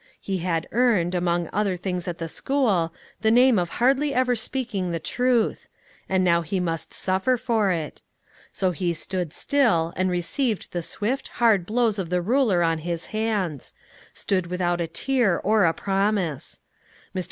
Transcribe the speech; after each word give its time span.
He 0.19 0.39
had 0.39 0.67
earned, 0.71 1.13
among 1.13 1.47
other 1.53 1.77
things 1.77 2.07
in 2.07 2.15
the 2.17 2.27
school, 2.27 2.91
the 3.21 3.29
name 3.29 3.59
of 3.59 3.69
hardly 3.69 4.15
ever 4.15 4.35
speaking 4.35 4.89
the 4.89 4.99
truth; 4.99 5.67
and 6.09 6.23
now 6.23 6.41
he 6.41 6.59
must 6.59 6.91
suffer 6.91 7.37
for 7.37 7.69
it. 7.69 8.01
So 8.51 8.71
he 8.71 8.95
stood 8.95 9.31
still 9.31 9.93
and 9.95 10.09
received 10.09 10.71
the 10.71 10.81
swift, 10.81 11.27
hard 11.37 11.67
blows 11.67 11.99
of 11.99 12.09
the 12.09 12.23
ruler 12.23 12.63
on 12.63 12.79
his 12.79 13.05
hands; 13.13 13.73
stood 14.11 14.47
without 14.47 14.81
a 14.81 14.87
tear 14.87 15.39
or 15.39 15.65
a 15.65 15.73
promise. 15.75 16.57
Mr. 17.15 17.19